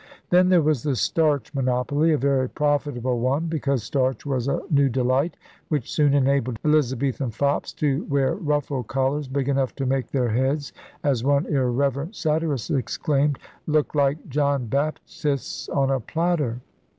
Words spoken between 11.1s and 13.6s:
one irreverent satirist exclaimed—